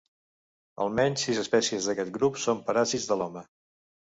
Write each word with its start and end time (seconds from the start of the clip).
Almenys 0.85 1.27
sis 1.27 1.41
espècies 1.43 1.91
d'aquest 1.91 2.11
grup 2.17 2.41
són 2.47 2.65
paràsits 2.71 3.07
de 3.13 3.19
l'home. 3.21 3.45